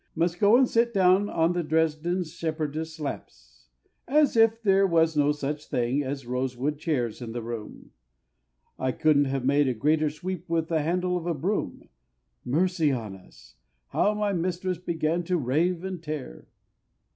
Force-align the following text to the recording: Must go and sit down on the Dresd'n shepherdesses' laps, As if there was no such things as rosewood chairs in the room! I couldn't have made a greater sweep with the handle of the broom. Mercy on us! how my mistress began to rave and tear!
Must 0.15 0.39
go 0.39 0.57
and 0.57 0.67
sit 0.67 0.95
down 0.95 1.29
on 1.29 1.53
the 1.53 1.63
Dresd'n 1.63 2.23
shepherdesses' 2.23 2.99
laps, 2.99 3.67
As 4.07 4.35
if 4.35 4.59
there 4.63 4.87
was 4.87 5.15
no 5.15 5.31
such 5.31 5.67
things 5.67 6.03
as 6.03 6.25
rosewood 6.25 6.79
chairs 6.79 7.21
in 7.21 7.33
the 7.33 7.41
room! 7.43 7.91
I 8.79 8.93
couldn't 8.93 9.25
have 9.25 9.45
made 9.45 9.67
a 9.67 9.75
greater 9.75 10.09
sweep 10.09 10.49
with 10.49 10.69
the 10.69 10.81
handle 10.81 11.17
of 11.17 11.25
the 11.25 11.35
broom. 11.35 11.87
Mercy 12.43 12.91
on 12.91 13.15
us! 13.15 13.57
how 13.89 14.15
my 14.15 14.33
mistress 14.33 14.79
began 14.79 15.21
to 15.25 15.37
rave 15.37 15.83
and 15.83 16.01
tear! 16.01 16.47